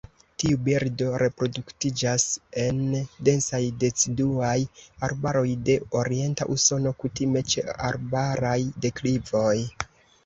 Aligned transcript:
Tiu 0.43 0.55
birdo 0.67 1.09
reproduktiĝas 1.21 2.23
en 2.61 2.79
densaj 3.29 3.61
deciduaj 3.83 4.55
arbaroj 5.09 5.47
de 5.69 5.77
orienta 6.03 6.49
Usono, 6.59 6.95
kutime 7.05 7.47
ĉe 7.53 7.69
arbaraj 7.93 8.59
deklivoj. 8.89 9.57